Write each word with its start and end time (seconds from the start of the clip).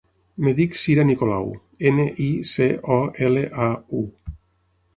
Em 0.43 0.47
dic 0.59 0.77
Cira 0.83 1.03
Nicolau: 1.09 1.51
ena, 1.91 2.07
i, 2.25 2.31
ce, 2.55 2.69
o, 2.99 2.99
ela, 3.29 3.47
a, 3.69 3.71
u. 4.01 4.05